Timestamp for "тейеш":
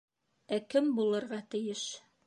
1.55-1.89